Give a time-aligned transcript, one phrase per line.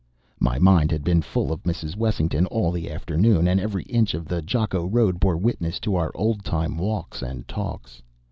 [0.39, 1.95] My mind had been full of Mrs.
[1.95, 6.09] Wessington all the afternoon; and every inch of the Jakko road bore witness to our
[6.15, 8.01] oldtime walks and talks.